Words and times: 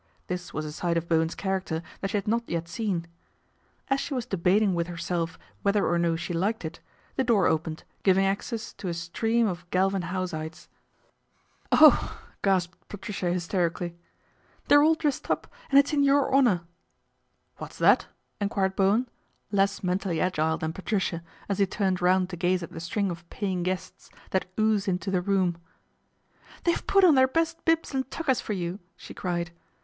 This 0.25 0.51
was 0.51 0.65
a 0.65 0.71
side 0.71 0.97
of 0.97 1.07
Bowen's 1.07 1.35
character 1.35 1.83
that 1.99 2.09
she 2.09 2.17
had 2.17 2.27
not 2.27 2.49
yet 2.49 2.67
seen. 2.67 3.05
A.S 3.91 3.99
she 3.99 4.15
was 4.15 4.25
debating 4.25 4.73
with 4.73 4.87
herself 4.87 5.37
whether 5.61 5.85
or 5.85 5.99
no 5.99 6.15
she 6.15 6.33
liked 6.33 6.65
it, 6.65 6.79
the 7.17 7.23
door 7.23 7.45
opened, 7.45 7.83
giving 8.01 8.25
access 8.25 8.73
to 8.73 8.87
a 8.87 8.95
stream 8.95 9.45
of 9.45 9.69
Galvin 9.69 10.01
Houseites. 10.01 10.69
68 11.69 11.69
PATRICIA 11.69 11.77
BRENT, 11.77 11.93
SPINSTER" 11.93 12.09
Oh!" 12.13 12.21
gasped 12.41 12.89
Patricia 12.89 13.31
hysterically," 13.31 13.95
they're 14.67 14.81
all 14.81 14.95
dressed 14.95 15.29
up, 15.29 15.45
and 15.69 15.77
it's 15.77 15.93
in 15.93 16.01
your 16.03 16.33
honour."" 16.33 16.61
What's 17.59 17.77
that?" 17.77 18.07
enquired 18.41 18.75
Bowen, 18.75 19.07
less 19.51 19.83
mentally 19.83 20.19
agile 20.19 20.57
than 20.57 20.73
Patricia, 20.73 21.21
as 21.47 21.59
he 21.59 21.67
turned 21.67 22.01
round 22.01 22.31
to 22.31 22.35
gaze 22.35 22.63
at 22.63 22.71
the 22.71 22.79
string 22.79 23.11
of 23.11 23.29
paying 23.29 23.61
guests 23.61 24.09
that 24.31 24.49
oozed 24.59 24.87
into 24.87 25.11
the 25.11 25.21
room." 25.21 25.57
They've 26.63 26.87
put 26.87 27.03
on 27.03 27.13
their 27.13 27.27
best 27.27 27.63
bibs 27.65 27.93
and 27.93 28.09
tuckers 28.09 28.41
for 28.41 28.53
you/' 28.55 28.79
she 28.95 29.13
cried. 29.13 29.51